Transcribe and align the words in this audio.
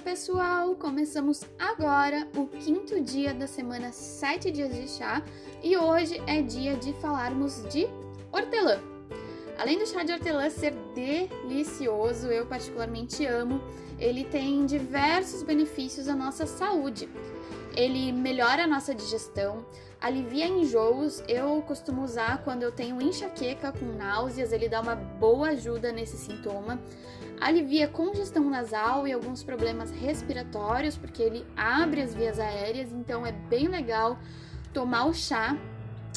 pessoal! 0.00 0.74
Começamos 0.74 1.44
agora 1.56 2.26
o 2.36 2.48
quinto 2.48 3.00
dia 3.00 3.32
da 3.32 3.46
semana 3.46 3.92
7 3.92 4.50
dias 4.50 4.74
de 4.74 4.88
chá 4.88 5.22
e 5.62 5.76
hoje 5.76 6.20
é 6.26 6.42
dia 6.42 6.74
de 6.76 6.92
falarmos 6.94 7.62
de 7.72 7.86
hortelã. 8.32 8.97
Além 9.58 9.76
do 9.76 9.86
chá 9.86 10.04
de 10.04 10.12
hortelã 10.12 10.48
ser 10.48 10.72
delicioso, 10.94 12.28
eu 12.28 12.46
particularmente 12.46 13.26
amo, 13.26 13.60
ele 13.98 14.22
tem 14.22 14.64
diversos 14.64 15.42
benefícios 15.42 16.06
à 16.06 16.14
nossa 16.14 16.46
saúde. 16.46 17.08
Ele 17.74 18.12
melhora 18.12 18.64
a 18.64 18.66
nossa 18.68 18.94
digestão, 18.94 19.66
alivia 20.00 20.46
enjoos. 20.46 21.24
Eu 21.26 21.60
costumo 21.62 22.04
usar 22.04 22.44
quando 22.44 22.62
eu 22.62 22.70
tenho 22.70 23.02
enxaqueca 23.02 23.72
com 23.72 23.86
náuseas, 23.86 24.52
ele 24.52 24.68
dá 24.68 24.80
uma 24.80 24.94
boa 24.94 25.48
ajuda 25.48 25.90
nesse 25.90 26.16
sintoma. 26.16 26.80
Alivia 27.40 27.88
congestão 27.88 28.48
nasal 28.48 29.08
e 29.08 29.12
alguns 29.12 29.42
problemas 29.42 29.90
respiratórios, 29.90 30.96
porque 30.96 31.20
ele 31.20 31.44
abre 31.56 32.00
as 32.00 32.14
vias 32.14 32.38
aéreas, 32.38 32.92
então 32.92 33.26
é 33.26 33.32
bem 33.32 33.66
legal 33.66 34.18
tomar 34.72 35.06
o 35.06 35.14
chá 35.14 35.56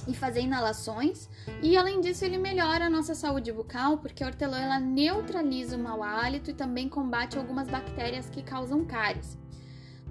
e 0.08 0.14
fazer 0.14 0.41
inalações. 0.41 1.30
E 1.62 1.76
além 1.78 2.02
disso, 2.02 2.23
ele 2.26 2.38
melhora 2.38 2.86
a 2.86 2.90
nossa 2.90 3.16
saúde 3.16 3.52
bucal, 3.52 3.98
porque 3.98 4.24
a 4.24 4.27
hortelã 4.27 4.60
ela 4.60 4.80
neutraliza 4.80 5.76
o 5.76 5.80
mau 5.80 6.04
hálito 6.04 6.52
e 6.52 6.54
também 6.54 6.88
combate 6.88 7.38
algumas 7.38 7.68
bactérias 7.68 8.30
que 8.30 8.41
causam 8.41 8.86
cáries. 8.86 9.41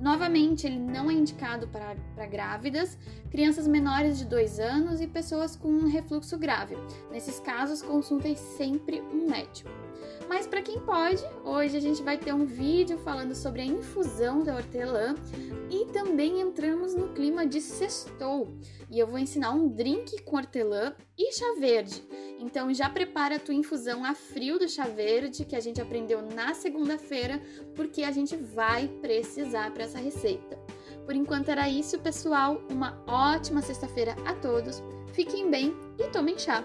Novamente, 0.00 0.66
ele 0.66 0.78
não 0.78 1.10
é 1.10 1.12
indicado 1.12 1.68
para, 1.68 1.94
grávidas, 2.26 2.96
crianças 3.30 3.68
menores 3.68 4.18
de 4.18 4.24
2 4.24 4.58
anos 4.58 5.00
e 5.00 5.06
pessoas 5.06 5.54
com 5.54 5.86
refluxo 5.86 6.38
grave. 6.38 6.74
Nesses 7.10 7.38
casos, 7.38 7.82
consultem 7.82 8.34
sempre 8.34 9.02
um 9.02 9.28
médico. 9.28 9.68
Mas 10.26 10.46
para 10.46 10.62
quem 10.62 10.78
pode, 10.80 11.22
hoje 11.44 11.76
a 11.76 11.80
gente 11.80 12.02
vai 12.02 12.16
ter 12.16 12.32
um 12.32 12.46
vídeo 12.46 12.96
falando 12.98 13.34
sobre 13.34 13.62
a 13.62 13.64
infusão 13.64 14.44
da 14.44 14.54
hortelã 14.54 15.16
e 15.68 15.86
também 15.86 16.40
entramos 16.40 16.94
no 16.94 17.08
clima 17.08 17.44
de 17.44 17.60
sextou. 17.60 18.48
E 18.88 18.98
eu 18.98 19.08
vou 19.08 19.18
ensinar 19.18 19.50
um 19.50 19.68
drink 19.68 20.22
com 20.22 20.36
hortelã 20.36 20.94
e 21.18 21.32
chá 21.32 21.56
verde. 21.58 22.02
Então 22.38 22.72
já 22.72 22.88
prepara 22.88 23.36
a 23.36 23.38
tua 23.40 23.54
infusão 23.54 24.04
a 24.04 24.14
frio 24.14 24.56
do 24.56 24.68
chá 24.68 24.84
verde 24.84 25.44
que 25.44 25.56
a 25.56 25.60
gente 25.60 25.80
aprendeu 25.80 26.22
na 26.22 26.54
segunda-feira, 26.54 27.42
porque 27.74 28.04
a 28.04 28.12
gente 28.12 28.36
vai 28.36 28.86
precisar 28.86 29.72
para 29.72 29.88
essa 29.90 29.98
receita. 29.98 30.56
Por 31.04 31.14
enquanto 31.14 31.48
era 31.50 31.68
isso, 31.68 31.98
pessoal. 31.98 32.60
Uma 32.70 33.02
ótima 33.06 33.60
sexta-feira 33.60 34.14
a 34.24 34.34
todos. 34.34 34.82
Fiquem 35.12 35.50
bem 35.50 35.74
e 35.98 36.04
tomem 36.08 36.38
chá. 36.38 36.64